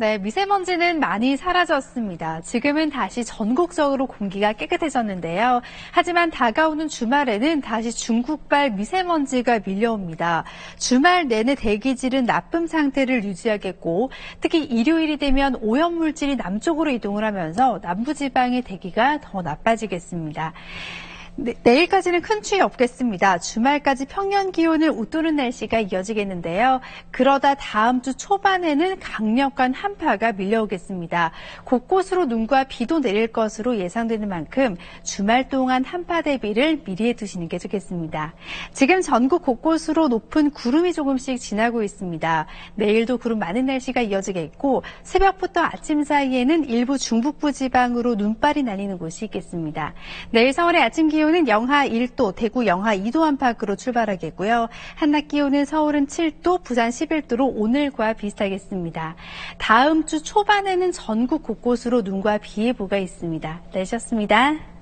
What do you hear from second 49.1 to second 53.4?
있겠습니다. 내일 서울의 아침 기온 기온은 영하 1도, 대구 영하 2도